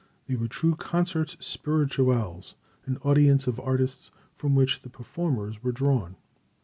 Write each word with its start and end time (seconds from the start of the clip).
They 0.25 0.35
were 0.35 0.47
true 0.47 0.73
Concerts 0.75 1.37
Spirituels, 1.45 2.55
an 2.87 2.97
audience 3.03 3.45
of 3.45 3.59
artists 3.59 4.09
from 4.35 4.55
which 4.55 4.81
the 4.81 4.89
performers 4.89 5.61
were 5.61 5.71
drawn. 5.71 6.15